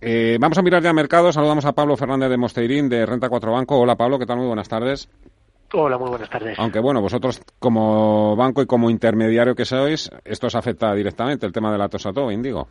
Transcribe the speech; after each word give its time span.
Eh, 0.00 0.36
vamos 0.38 0.58
a 0.58 0.62
mirar 0.62 0.82
ya 0.82 0.92
mercados. 0.92 1.34
Saludamos 1.34 1.64
a 1.64 1.72
Pablo 1.72 1.96
Fernández 1.96 2.28
de 2.28 2.36
Mosteirín 2.36 2.88
de 2.88 3.06
Renta 3.06 3.28
4 3.28 3.52
Banco. 3.52 3.78
Hola 3.78 3.96
Pablo, 3.96 4.18
¿qué 4.18 4.26
tal? 4.26 4.38
Muy 4.38 4.46
buenas 4.46 4.68
tardes. 4.68 5.08
Hola, 5.72 5.98
muy 5.98 6.10
buenas 6.10 6.30
tardes. 6.30 6.58
Aunque 6.58 6.78
bueno, 6.78 7.00
vosotros 7.00 7.40
como 7.58 8.36
banco 8.36 8.62
y 8.62 8.66
como 8.66 8.88
intermediario 8.88 9.54
que 9.54 9.64
sois, 9.64 10.10
esto 10.24 10.46
os 10.46 10.54
afecta 10.54 10.94
directamente 10.94 11.44
el 11.44 11.52
tema 11.52 11.72
de 11.72 11.78
la 11.78 11.88
todo, 11.88 12.30
Indigo. 12.30 12.68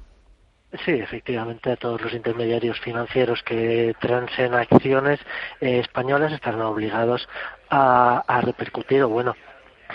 Sí, 0.85 0.91
efectivamente, 0.91 1.71
a 1.71 1.75
todos 1.77 2.01
los 2.01 2.13
intermediarios 2.13 2.79
financieros 2.79 3.41
que 3.43 3.95
transen 3.99 4.53
acciones 4.53 5.19
eh, 5.61 5.79
españolas 5.79 6.33
estarán 6.33 6.61
obligados 6.61 7.27
a, 7.69 8.23
a 8.27 8.41
repercutir, 8.41 9.03
o 9.03 9.09
bueno, 9.09 9.35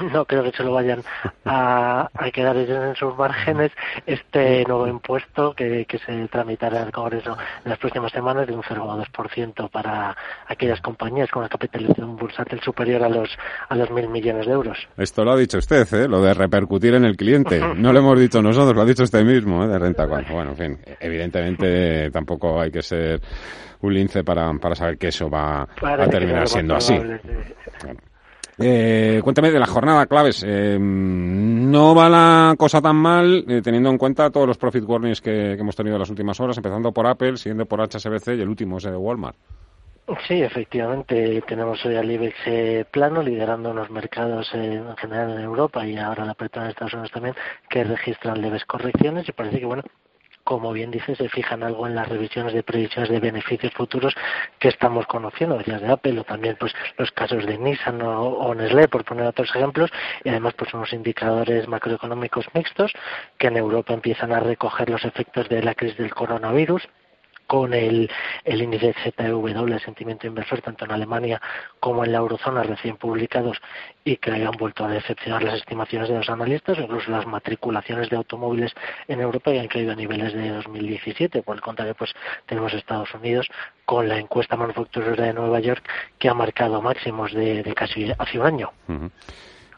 no 0.12 0.24
creo 0.24 0.42
que 0.42 0.52
se 0.52 0.62
lo 0.62 0.72
vayan 0.72 1.02
a, 1.44 2.08
quedar 2.32 2.56
en 2.56 2.94
sus 2.94 3.16
márgenes 3.16 3.72
este 4.06 4.64
nuevo 4.64 4.86
impuesto 4.86 5.54
que, 5.54 5.86
se 6.06 6.28
tramitará 6.28 6.80
en 6.80 6.86
el 6.86 6.92
Congreso 6.92 7.36
en 7.64 7.70
las 7.70 7.78
próximas 7.78 8.12
semanas 8.12 8.46
de 8.46 8.54
un 8.54 8.62
0,2% 8.62 9.70
para 9.70 10.16
aquellas 10.46 10.80
compañías 10.80 11.30
con 11.30 11.40
una 11.40 11.48
capitalización 11.48 12.16
bursátil 12.16 12.60
superior 12.60 13.02
a 13.02 13.08
los 13.08 13.28
a 13.68 13.74
los 13.74 13.90
mil 13.90 14.08
millones 14.08 14.46
de 14.46 14.52
euros. 14.52 14.78
Esto 14.96 15.24
lo 15.24 15.32
ha 15.32 15.36
dicho 15.36 15.58
usted, 15.58 15.86
¿eh? 15.94 16.08
lo 16.08 16.22
de 16.22 16.34
repercutir 16.34 16.94
en 16.94 17.04
el 17.04 17.16
cliente. 17.16 17.60
No 17.80 17.92
lo 17.92 18.00
hemos 18.00 18.20
dicho 18.20 18.42
nosotros, 18.42 18.76
lo 18.76 18.82
ha 18.82 18.84
dicho 18.84 19.04
usted 19.04 19.24
mismo, 19.24 19.64
¿eh? 19.64 19.68
de 19.68 19.78
renta. 19.78 20.04
Bueno, 20.06 20.50
en 20.50 20.56
fin, 20.56 20.78
evidentemente 21.00 22.10
tampoco 22.10 22.60
hay 22.60 22.70
que 22.70 22.82
ser 22.82 23.20
un 23.80 23.94
lince 23.94 24.22
para, 24.22 24.52
para 24.54 24.74
saber 24.74 24.98
que 24.98 25.08
eso 25.08 25.30
va 25.30 25.62
a 25.62 26.08
terminar 26.08 26.46
siendo 26.46 26.74
así. 26.74 26.94
Eh, 28.62 29.20
cuéntame 29.24 29.50
de 29.50 29.58
la 29.58 29.66
jornada 29.66 30.06
claves. 30.06 30.44
Eh, 30.46 30.78
no 30.78 31.94
va 31.94 32.10
la 32.10 32.54
cosa 32.58 32.82
tan 32.82 32.96
mal 32.96 33.44
eh, 33.48 33.62
teniendo 33.62 33.88
en 33.88 33.96
cuenta 33.96 34.30
todos 34.30 34.46
los 34.46 34.58
profit 34.58 34.84
warnings 34.86 35.22
que, 35.22 35.52
hemos 35.52 35.74
tenido 35.74 35.96
en 35.96 36.00
las 36.00 36.10
últimas 36.10 36.38
horas, 36.40 36.58
empezando 36.58 36.92
por 36.92 37.06
Apple, 37.06 37.38
siguiendo 37.38 37.64
por 37.64 37.80
HSBC 37.80 38.28
y 38.36 38.42
el 38.42 38.48
último 38.48 38.76
es 38.76 38.84
de 38.84 38.96
Walmart. 38.96 39.36
Sí, 40.26 40.42
efectivamente, 40.42 41.40
tenemos 41.46 41.84
hoy 41.86 41.94
al 41.94 42.10
IBEX 42.10 42.36
eh, 42.46 42.84
plano, 42.90 43.22
liderando 43.22 43.70
unos 43.70 43.90
mercados 43.90 44.50
en 44.54 44.96
general 44.96 45.30
en 45.30 45.40
Europa 45.40 45.86
y 45.86 45.96
ahora 45.96 46.24
la 46.24 46.32
apertura 46.32 46.64
en 46.64 46.70
Estados 46.70 46.94
Unidos 46.94 47.12
también, 47.12 47.36
que 47.68 47.84
registran 47.84 48.42
leves 48.42 48.64
correcciones 48.64 49.28
y 49.28 49.32
parece 49.32 49.60
que, 49.60 49.66
bueno, 49.66 49.84
como 50.50 50.72
bien 50.72 50.90
dice, 50.90 51.14
se 51.14 51.28
fijan 51.28 51.62
algo 51.62 51.86
en 51.86 51.94
las 51.94 52.08
revisiones 52.08 52.52
de 52.52 52.64
previsiones 52.64 53.08
de 53.08 53.20
beneficios 53.20 53.72
futuros 53.72 54.16
que 54.58 54.66
estamos 54.66 55.06
conociendo, 55.06 55.56
decías 55.56 55.80
de 55.80 55.86
Apple 55.86 56.18
o 56.18 56.24
también 56.24 56.56
pues 56.58 56.72
los 56.98 57.12
casos 57.12 57.46
de 57.46 57.56
Nissan 57.56 58.02
o, 58.02 58.52
Nestlé, 58.52 58.88
por 58.88 59.04
poner 59.04 59.26
otros 59.26 59.48
ejemplos, 59.54 59.92
y 60.24 60.28
además 60.28 60.54
pues 60.54 60.74
unos 60.74 60.92
indicadores 60.92 61.68
macroeconómicos 61.68 62.48
mixtos 62.52 62.92
que 63.38 63.46
en 63.46 63.58
Europa 63.58 63.94
empiezan 63.94 64.32
a 64.32 64.40
recoger 64.40 64.90
los 64.90 65.04
efectos 65.04 65.48
de 65.48 65.62
la 65.62 65.76
crisis 65.76 65.98
del 65.98 66.12
coronavirus 66.12 66.82
con 67.50 67.74
el, 67.74 68.08
el 68.44 68.62
índice 68.62 68.94
ZEW, 69.02 69.48
el 69.48 69.80
sentimiento 69.80 70.24
inversor, 70.24 70.62
tanto 70.62 70.84
en 70.84 70.92
Alemania 70.92 71.42
como 71.80 72.04
en 72.04 72.12
la 72.12 72.18
eurozona 72.18 72.62
recién 72.62 72.96
publicados 72.96 73.60
y 74.04 74.18
que 74.18 74.30
hayan 74.30 74.52
vuelto 74.52 74.84
a 74.84 74.88
decepcionar 74.88 75.42
las 75.42 75.56
estimaciones 75.56 76.08
de 76.08 76.14
los 76.14 76.30
analistas, 76.30 76.78
incluso 76.78 77.10
las 77.10 77.26
matriculaciones 77.26 78.08
de 78.08 78.14
automóviles 78.14 78.72
en 79.08 79.20
Europa 79.20 79.52
ya 79.52 79.62
han 79.62 79.66
caído 79.66 79.90
a 79.90 79.96
niveles 79.96 80.32
de 80.32 80.48
2017. 80.48 81.42
Por 81.42 81.56
el 81.56 81.60
contrario, 81.60 81.96
pues 81.96 82.14
tenemos 82.46 82.72
Estados 82.72 83.12
Unidos 83.14 83.48
con 83.84 84.08
la 84.08 84.16
encuesta 84.16 84.56
manufacturera 84.56 85.24
de 85.24 85.32
Nueva 85.32 85.58
York 85.58 85.82
que 86.20 86.28
ha 86.28 86.34
marcado 86.34 86.80
máximos 86.80 87.32
de, 87.32 87.64
casi 87.74 88.12
hace 88.16 88.38
un 88.38 88.46
año. 88.46 88.70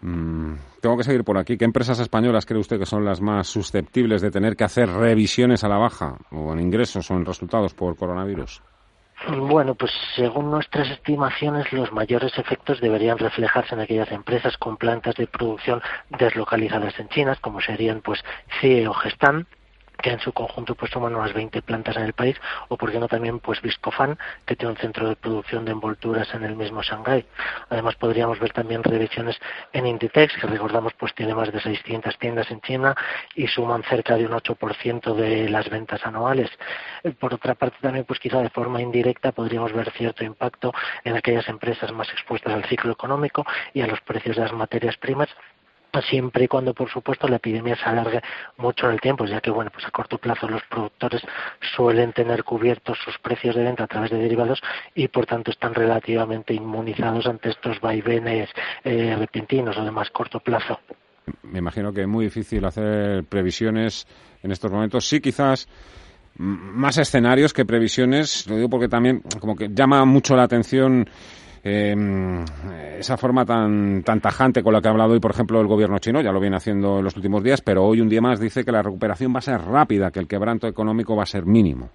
Mm, 0.03 0.55
tengo 0.81 0.97
que 0.97 1.05
seguir 1.05 1.23
por 1.23 1.39
aquí. 1.39 1.57
¿Qué 1.57 1.65
empresas 1.65 2.01
españolas 2.01 2.45
cree 2.45 2.61
usted 2.61 2.79
que 2.79 2.87
son 2.87 3.05
las 3.05 3.21
más 3.21 3.47
susceptibles 3.47 4.21
de 4.21 4.33
tener 4.33 4.57
que 4.57 4.65
hacer 4.65 4.89
revisiones 4.89 5.63
a 5.63 5.69
la 5.69 5.79
baja, 5.79 6.19
o 6.33 6.53
en 6.53 6.61
ingresos 6.61 7.11
o 7.11 7.15
en 7.15 7.25
resultados 7.25 7.73
por 7.73 7.97
coronavirus? 7.97 8.63
Bueno, 9.29 9.77
pues 9.77 9.93
según 10.17 10.51
nuestras 10.51 10.91
estimaciones, 10.91 11.73
los 11.73 11.93
mayores 11.93 12.37
efectos 12.37 12.81
deberían 12.81 13.19
reflejarse 13.19 13.77
en 13.77 13.81
aquellas 13.81 14.11
empresas 14.11 14.57
con 14.57 14.77
plantas 14.77 15.15
de 15.15 15.29
producción 15.29 15.81
deslocalizadas 16.19 16.99
en 16.99 17.09
China, 17.09 17.39
como 17.41 17.61
serían 17.61 18.01
pues 18.01 18.19
CIE 18.61 18.89
o 18.89 18.95
Gestam, 18.95 19.47
que 20.03 20.11
en 20.11 20.21
su 20.21 20.33
conjunto 20.33 20.75
pues 20.75 20.91
suman 20.91 21.15
unas 21.15 21.33
20 21.33 21.63
plantas 21.63 21.97
en 21.97 22.03
el 22.03 22.13
país, 22.13 22.37
o 22.69 22.77
por 22.77 22.91
qué 22.91 22.99
no 22.99 23.09
también 23.09 23.39
pues 23.39 23.63
Viscofan, 23.63 24.19
que 24.45 24.57
tiene 24.57 24.73
un 24.73 24.79
centro 24.79 25.09
de 25.09 25.17
producción 25.17 25.65
de 25.65 25.73
envolturas 25.73 26.35
en 26.35 26.45
el 26.45 26.57
mismo 26.57 26.83
Shanghái. 26.83 27.25
Además 27.71 27.95
podríamos 27.95 28.39
ver 28.39 28.53
también 28.53 28.83
revisiones 28.83 29.39
en 29.73 29.87
Inditex, 29.87 30.35
que 30.39 30.47
recordamos 30.47 30.93
pues 30.95 31.15
tiene 31.15 31.35
más 31.35 31.53
de 31.53 31.61
600 31.61 32.19
tiendas 32.19 32.51
en 32.51 32.61
China 32.61 32.95
y 33.35 33.47
suman 33.47 33.83
cerca 33.85 34.17
de 34.17 34.27
un 34.27 34.33
8% 34.33 35.15
de 35.15 35.49
las 35.49 35.71
ventas 35.71 36.05
anuales. 36.05 36.51
Eh, 37.05 37.13
por 37.13 37.35
otra 37.35 37.55
parte 37.55 37.79
también 37.81 38.05
pues 38.05 38.19
quizá 38.19 38.41
de 38.41 38.51
forma 38.51 38.83
indirecta 38.83 39.33
podríamos 39.33 39.73
ver 39.73 39.91
cierto 39.93 40.25
impacto 40.25 40.73
en 41.05 41.17
aquellas 41.17 41.49
empresas 41.49 41.93
más 41.93 42.11
expuestas 42.11 42.53
al 42.53 42.65
ciclo 42.65 42.93
económico 42.93 43.47
y 43.73 43.81
a 43.81 43.87
los 43.87 44.01
precios 44.01 44.37
de 44.37 44.43
las 44.43 44.53
materias 44.53 44.97
primas 44.97 45.29
siempre 46.01 46.45
y 46.45 46.49
cuando 46.49 46.73
por 46.73 46.91
supuesto 46.91 47.29
la 47.29 47.37
epidemia 47.37 47.77
se 47.77 47.85
alargue 47.85 48.23
mucho 48.57 48.87
en 48.87 48.93
el 48.93 49.01
tiempo 49.01 49.27
ya 49.27 49.41
que 49.41 49.51
bueno 49.51 49.71
pues 49.71 49.85
a 49.87 49.91
corto 49.91 50.19
plazo 50.19 50.49
los 50.49 50.63
productores 50.65 51.23
suelen 51.77 52.13
tener 52.13 52.45
cubiertos 52.45 52.99
sus 53.05 53.19
precios 53.19 53.55
de 53.55 53.65
venta 53.65 53.85
a 53.85 53.87
través 53.87 54.11
de 54.11 54.19
derivados 54.19 54.61
y 54.95 55.09
por 55.09 55.27
tanto 55.27 55.51
están 55.51 55.75
relativamente 55.75 56.55
inmunizados 56.55 57.27
ante 57.27 57.51
estos 57.51 57.81
vaivenes 57.81 58.49
eh, 58.85 59.15
repentinos 59.19 59.77
o 59.77 59.85
de 59.85 59.91
más 59.91 60.11
corto 60.11 60.41
plazo. 60.41 60.81
Me 61.43 61.59
imagino 61.59 61.93
que 61.93 62.03
es 62.03 62.09
muy 62.09 62.25
difícil 62.25 62.65
hacer 62.65 63.25
previsiones 63.25 64.07
en 64.43 64.51
estos 64.51 64.71
momentos. 64.71 65.07
Sí 65.07 65.21
quizás 65.21 65.69
más 66.37 66.99
escenarios 66.99 67.53
que 67.53 67.65
previsiones. 67.65 68.47
Lo 68.49 68.57
digo 68.57 68.69
porque 68.69 68.89
también 68.89 69.23
como 69.41 69.55
que 69.55 69.69
llama 69.73 70.05
mucho 70.05 70.35
la 70.35 70.45
atención 70.45 71.09
eh, 71.65 72.45
esa 72.99 73.17
forma 73.17 73.45
tan, 73.45 74.03
tan 74.03 74.21
tajante 74.21 74.63
con 74.63 74.73
la 74.73 74.81
que 74.81 74.89
ha 74.89 74.91
hablado 74.91 75.13
hoy, 75.13 75.21
por 75.21 75.31
ejemplo, 75.31 75.61
el 75.61 75.67
gobierno 75.67 75.99
chino, 75.99 76.21
ya 76.21 76.33
lo 76.33 76.41
viene 76.41 76.57
haciendo 76.57 76.99
en 76.99 77.05
los 77.05 77.17
últimos 77.17 77.43
días, 77.43 77.61
pero 77.61 77.85
hoy 77.85 78.01
un 78.01 78.09
día 78.09 78.21
más 78.21 78.41
dice 78.41 78.65
que 78.65 78.73
la 78.73 78.83
recuperación 78.83 79.35
va 79.35 79.39
a 79.39 79.43
ser 79.43 79.61
rápida, 79.61 80.11
que 80.11 80.21
el 80.21 80.29
quebranto 80.29 80.67
económico 80.67 81.15
va 81.15 81.23
a 81.23 81.27
ser 81.27 81.47
mínimo. 81.47 81.91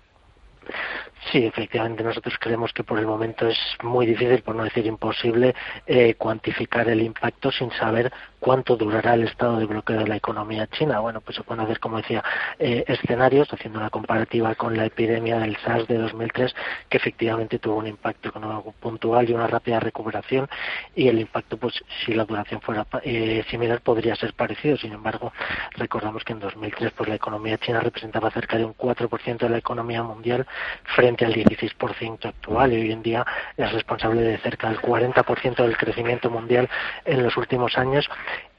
Sí, 1.31 1.45
efectivamente, 1.45 2.03
nosotros 2.03 2.35
creemos 2.39 2.71
que 2.71 2.83
por 2.85 2.99
el 2.99 3.05
momento 3.05 3.47
es 3.47 3.57
muy 3.83 4.05
difícil, 4.05 4.41
por 4.43 4.55
no 4.55 4.63
decir 4.63 4.85
imposible, 4.85 5.53
eh, 5.85 6.13
cuantificar 6.13 6.87
el 6.87 7.01
impacto 7.01 7.51
sin 7.51 7.69
saber 7.71 8.13
cuánto 8.39 8.77
durará 8.77 9.15
el 9.15 9.23
estado 9.23 9.57
de 9.59 9.65
bloqueo 9.65 9.99
de 9.99 10.07
la 10.07 10.15
economía 10.15 10.67
china. 10.67 10.99
Bueno, 10.99 11.19
pues 11.19 11.35
se 11.35 11.43
pueden 11.43 11.65
hacer, 11.65 11.79
como 11.79 11.97
decía, 11.97 12.23
eh, 12.59 12.85
escenarios, 12.87 13.51
haciendo 13.51 13.79
una 13.79 13.89
comparativa 13.89 14.55
con 14.55 14.77
la 14.77 14.85
epidemia 14.85 15.39
del 15.39 15.57
SARS 15.57 15.87
de 15.87 15.97
2003, 15.97 16.55
que 16.87 16.97
efectivamente 16.97 17.59
tuvo 17.59 17.77
un 17.77 17.87
impacto 17.87 18.29
económico 18.29 18.73
puntual 18.79 19.29
y 19.29 19.33
una 19.33 19.47
rápida 19.47 19.81
recuperación, 19.81 20.47
y 20.95 21.09
el 21.09 21.19
impacto, 21.19 21.57
pues 21.57 21.73
si 22.05 22.13
la 22.13 22.23
duración 22.23 22.61
fuera 22.61 22.87
eh, 23.03 23.43
similar, 23.49 23.81
podría 23.81 24.15
ser 24.15 24.33
parecido. 24.33 24.77
Sin 24.77 24.93
embargo, 24.93 25.33
recordamos 25.71 26.23
que 26.23 26.33
en 26.33 26.39
2003 26.39 26.93
pues 26.95 27.09
la 27.09 27.15
economía 27.15 27.57
china 27.57 27.81
representaba 27.81 28.31
cerca 28.31 28.57
de 28.57 28.63
un 28.63 28.75
4% 28.75 29.37
de 29.39 29.49
la 29.49 29.57
economía 29.57 30.03
mundial 30.03 30.47
frente 30.95 31.16
al 31.25 31.33
16% 31.33 32.25
actual 32.25 32.73
y 32.73 32.81
hoy 32.81 32.91
en 32.91 33.01
día 33.01 33.25
es 33.55 33.71
responsable 33.71 34.21
de 34.21 34.37
cerca 34.37 34.69
del 34.69 34.79
40% 34.79 35.55
del 35.55 35.77
crecimiento 35.77 36.29
mundial 36.29 36.69
en 37.05 37.23
los 37.23 37.37
últimos 37.37 37.77
años 37.77 38.09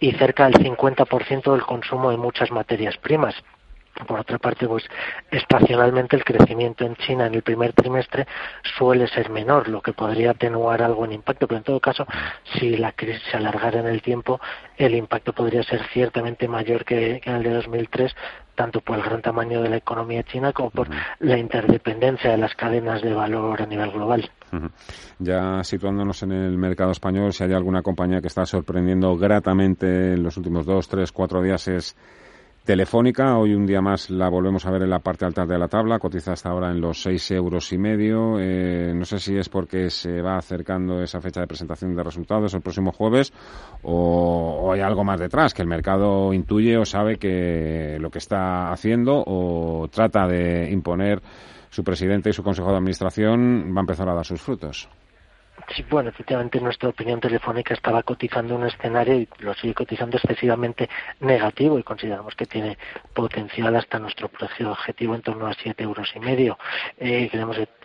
y 0.01 0.13
cerca 0.13 0.49
del 0.49 0.55
50% 0.55 1.53
del 1.53 1.63
consumo 1.63 2.11
de 2.11 2.17
muchas 2.17 2.51
materias 2.51 2.97
primas. 2.99 3.35
Por 4.07 4.21
otra 4.21 4.39
parte, 4.39 4.67
pues 4.67 4.85
estacionalmente 5.31 6.17
el 6.17 6.25
crecimiento 6.25 6.85
en 6.85 6.97
China 6.97 7.27
en 7.27 7.35
el 7.35 7.43
primer 7.43 7.73
trimestre 7.73 8.27
suele 8.77 9.09
ser 9.09 9.31
menor, 9.31 9.69
lo 9.69 9.83
que 9.83 9.93
podría 9.93 10.31
atenuar 10.33 10.83
algo 10.83 11.05
en 11.05 11.13
impacto, 11.13 11.47
pero 11.47 11.59
en 11.59 11.65
todo 11.65 11.81
caso, 11.81 12.07
si 12.59 12.77
la 12.77 12.93
crisis 12.93 13.23
se 13.31 13.37
alargara 13.37 13.81
en 13.81 13.87
el 13.87 14.03
tiempo, 14.03 14.41
el 14.77 14.95
impacto 14.95 15.33
podría 15.33 15.63
ser 15.63 15.83
ciertamente 15.93 16.49
mayor 16.49 16.85
que, 16.85 17.21
en 17.25 17.35
el 17.35 17.43
de 17.43 17.55
2003, 17.55 18.15
tanto 18.59 18.81
por 18.81 18.97
el 18.99 19.05
gran 19.05 19.23
tamaño 19.23 19.63
de 19.63 19.69
la 19.69 19.77
economía 19.77 20.25
china 20.25 20.53
como 20.53 20.71
por 20.71 20.89
la 21.21 21.39
interdependencia 21.39 22.33
de 22.33 22.39
las 22.39 22.55
cadenas 22.57 23.01
de 23.03 23.15
valor 23.15 23.63
a 23.63 23.67
nivel 23.67 23.93
global. 23.93 24.29
Ya 25.21 25.63
situándonos 25.63 26.25
en 26.25 26.33
el 26.33 26.59
mercado 26.59 26.91
español, 26.91 27.33
si 27.33 27.45
hay 27.45 27.53
alguna 27.53 27.83
compañía 27.83 28.21
que 28.21 28.27
está 28.27 28.45
sorprendiendo 28.47 29.17
gratamente 29.17 30.15
en 30.15 30.25
los 30.25 30.37
últimos 30.37 30.67
dos, 30.67 30.89
tres, 30.89 31.13
cuatro 31.13 31.41
días 31.41 31.69
es 31.69 31.97
Telefónica, 32.69 33.39
hoy 33.39 33.55
un 33.55 33.65
día 33.65 33.81
más 33.81 34.11
la 34.11 34.29
volvemos 34.29 34.67
a 34.67 34.71
ver 34.71 34.83
en 34.83 34.91
la 34.91 34.99
parte 34.99 35.25
alta 35.25 35.47
de 35.47 35.59
la 35.59 35.69
tabla, 35.69 35.99
cotiza 35.99 36.33
hasta 36.33 36.51
ahora 36.51 36.71
en 36.71 36.83
los 36.83 37.01
seis 37.01 37.31
euros 37.31 37.73
y 37.73 37.79
medio. 37.79 38.39
Eh, 38.39 38.93
no 38.95 39.07
sé 39.07 39.19
si 39.19 39.39
es 39.39 39.49
porque 39.49 39.89
se 39.89 40.21
va 40.21 40.37
acercando 40.37 41.03
esa 41.03 41.19
fecha 41.23 41.41
de 41.41 41.47
presentación 41.47 41.97
de 41.97 42.03
resultados 42.03 42.53
el 42.53 42.61
próximo 42.61 42.93
jueves 42.93 43.33
o, 43.81 44.61
o, 44.65 44.73
hay 44.75 44.83
algo 44.83 45.03
más 45.03 45.19
detrás, 45.19 45.55
que 45.55 45.63
el 45.63 45.69
mercado 45.69 46.35
intuye 46.35 46.77
o 46.77 46.85
sabe 46.85 47.17
que 47.17 47.97
lo 47.99 48.11
que 48.11 48.19
está 48.19 48.71
haciendo 48.71 49.25
o 49.27 49.89
trata 49.91 50.27
de 50.27 50.71
imponer 50.71 51.23
su 51.71 51.83
presidente 51.83 52.29
y 52.29 52.35
su 52.35 52.43
consejo 52.43 52.71
de 52.71 52.77
administración 52.77 53.73
va 53.75 53.81
a 53.81 53.81
empezar 53.81 54.11
a 54.11 54.15
dar 54.15 54.27
sus 54.27 54.43
frutos. 54.43 54.91
Sí, 55.75 55.85
bueno, 55.91 56.09
efectivamente 56.09 56.61
nuestra 56.61 56.89
opinión 56.89 57.21
telefónica 57.21 57.75
estaba 57.75 58.03
cotizando 58.03 58.55
un 58.57 58.67
escenario 58.67 59.17
y 59.17 59.29
lo 59.41 59.53
sigue 59.55 59.75
cotizando 59.75 60.17
excesivamente 60.17 60.89
negativo 61.21 61.79
y 61.79 61.83
consideramos 61.83 62.35
que 62.35 62.47
tiene 62.47 62.79
potencial 63.13 63.77
hasta 63.77 63.99
nuestro 63.99 64.29
precio 64.29 64.71
objetivo 64.73 65.15
en 65.15 65.21
torno 65.21 65.47
a 65.47 65.53
siete 65.55 65.85
euros 65.85 66.11
y 66.15 66.21
medio. 66.21 66.59
Eh, 66.97 67.29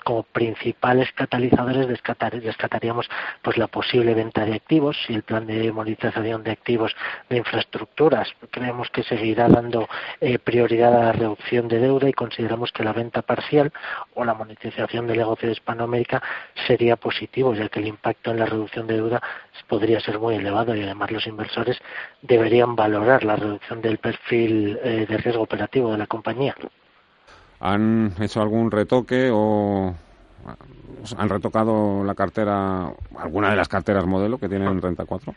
como 0.04 0.24
principales 0.24 1.12
catalizadores 1.14 1.88
descartaríamos 1.88 3.10
pues 3.42 3.58
la 3.58 3.68
posible 3.68 4.14
venta 4.14 4.46
de 4.46 4.56
activos 4.56 4.98
y 5.10 5.16
el 5.16 5.24
plan 5.24 5.48
de 5.48 5.72
monetización 5.72 6.44
de 6.44 6.52
activos 6.52 6.96
de 7.30 7.38
infraestructuras. 7.38 8.30
Creemos 8.52 8.90
que 8.90 9.04
seguirá 9.04 9.48
dando 9.48 9.88
eh, 10.22 10.40
prioridad 10.40 10.96
a 10.96 11.06
la 11.06 11.12
reducción 11.12 11.68
de 11.68 11.80
deuda 11.80 12.10
y 12.10 12.14
consideramos 12.14 12.72
que 12.72 12.84
la 12.84 12.94
venta 12.94 13.22
parcial 13.22 13.72
o 14.14 14.24
la 14.24 14.34
monetización 14.34 15.08
del 15.08 15.18
negocio 15.18 15.48
de 15.48 15.54
Hispanoamérica 15.54 16.22
sería 16.68 16.96
positivo, 16.96 17.54
ya 17.54 17.70
que 17.70 17.80
el 17.80 17.88
impacto 17.88 18.32
en 18.32 18.40
la 18.40 18.46
reducción 18.46 18.88
de 18.88 18.96
deuda 18.96 19.22
podría 19.68 20.00
ser 20.00 20.20
muy 20.20 20.36
elevado 20.36 20.76
y 20.76 20.84
además 20.84 21.12
los 21.12 21.28
inversores 21.28 21.78
deberían 22.22 22.76
valorar 22.76 23.24
la 23.24 23.36
reducción 23.36 23.82
del 23.82 23.98
perfil 23.98 24.80
eh, 24.84 25.06
de 25.08 25.18
riesgo 25.18 25.42
operativo 25.42 25.92
de 25.92 25.98
la 25.98 26.08
compañía. 26.08 26.56
¿Han 27.64 28.14
hecho 28.20 28.42
algún 28.42 28.72
retoque 28.72 29.30
o 29.32 29.96
han 31.18 31.30
retocado 31.30 32.04
la 32.04 32.14
cartera, 32.14 32.94
alguna 33.18 33.52
de 33.52 33.56
las 33.56 33.70
carteras 33.70 34.06
modelo 34.06 34.38
que 34.38 34.50
tienen 34.50 34.82
Renta 34.82 35.06
4? 35.06 35.34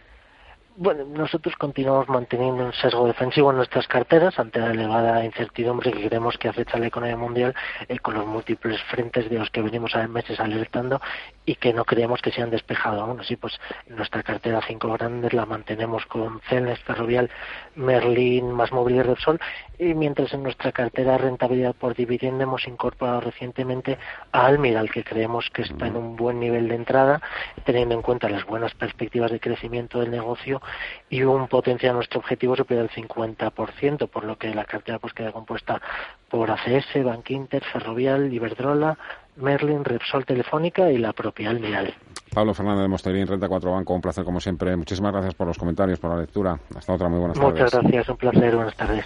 Bueno, 0.78 1.06
nosotros 1.06 1.56
continuamos 1.56 2.06
manteniendo 2.06 2.62
un 2.62 2.73
sesgo 2.75 3.06
defensivo 3.06 3.50
en 3.50 3.56
nuestras 3.56 3.88
carteras 3.88 4.38
ante 4.38 4.58
la 4.58 4.73
elevada 4.73 5.25
incertidumbre 5.25 5.90
que 5.90 6.06
creemos 6.06 6.37
que 6.37 6.50
acecha 6.50 6.76
la 6.76 6.88
economía 6.88 7.17
mundial 7.17 7.55
eh, 7.88 7.99
con 7.99 8.12
los 8.12 8.26
múltiples 8.26 8.78
frentes 8.82 9.31
de 9.31 9.38
los 9.38 9.49
que 9.49 9.62
venimos 9.62 9.96
a 9.96 10.06
meses 10.06 10.38
alertando 10.38 11.00
y 11.46 11.55
que 11.55 11.73
no 11.73 11.87
creemos 11.87 12.20
que 12.20 12.31
se 12.31 12.43
han 12.43 12.50
despejado 12.50 13.00
aún. 13.00 13.19
Así 13.20 13.37
pues, 13.37 13.58
nuestra 13.87 14.23
cartera 14.23 14.61
cinco 14.69 14.93
grandes 14.93 15.32
la 15.32 15.46
mantenemos 15.46 16.05
con 16.05 16.43
Celnes, 16.43 16.79
Ferrovial, 16.81 17.31
Merlin, 17.75 18.50
Más 18.52 18.70
Móvil 18.70 18.96
y 18.96 19.02
Repsol 19.02 19.40
y 19.79 19.94
mientras 19.94 20.34
en 20.34 20.43
nuestra 20.43 20.72
cartera 20.72 21.17
rentabilidad 21.17 21.75
por 21.75 21.94
dividendo 21.94 22.43
hemos 22.43 22.69
incorporado 22.69 23.22
recientemente 23.22 23.96
a 24.31 24.44
Almiral 24.44 24.90
que 24.90 25.05
creemos 25.05 25.49
que 25.55 25.62
está 25.62 25.87
en 25.87 25.96
un 25.96 26.17
buen 26.17 26.38
nivel 26.38 26.69
de 26.69 26.75
entrada 26.75 27.22
teniendo 27.64 27.94
en 27.94 28.02
cuenta 28.02 28.29
las 28.29 28.44
buenas 28.44 28.75
perspectivas 28.75 29.31
de 29.31 29.40
crecimiento 29.40 30.00
del 30.00 30.11
negocio 30.11 30.61
y 31.08 31.22
un 31.22 31.48
potencial 31.48 31.94
nuestro 31.94 32.20
objetivo 32.20 32.56
superior 32.56 32.88
al 32.88 33.04
50%, 33.04 34.08
por 34.08 34.24
lo 34.24 34.36
que 34.36 34.54
la 34.54 34.64
cartera 34.64 34.98
pues 34.98 35.12
queda 35.12 35.32
compuesta 35.32 35.80
por 36.28 36.50
ACS, 36.50 37.04
Bank 37.04 37.30
Inter, 37.30 37.62
Ferrovial, 37.64 38.32
Iberdrola, 38.32 38.98
Merlin, 39.36 39.84
Repsol 39.84 40.24
Telefónica 40.24 40.90
y 40.90 40.98
la 40.98 41.12
propia 41.12 41.50
Almiral. 41.50 41.94
Pablo 42.34 42.52
Fernández 42.54 42.82
de 42.82 42.88
Mosterín, 42.88 43.26
Renta 43.26 43.48
4 43.48 43.70
Banco, 43.70 43.94
un 43.94 44.00
placer 44.00 44.24
como 44.24 44.40
siempre. 44.40 44.76
Muchísimas 44.76 45.12
gracias 45.12 45.34
por 45.34 45.46
los 45.46 45.56
comentarios, 45.56 45.98
por 45.98 46.10
la 46.10 46.20
lectura. 46.20 46.58
Hasta 46.74 46.92
otra, 46.92 47.08
muy 47.08 47.19
buenas 47.19 47.38
tardes. 47.38 47.52
Muchas 47.52 47.72
gracias, 47.72 48.08
un 48.08 48.16
placer, 48.16 48.56
buenas 48.56 48.76
tardes. 48.76 49.04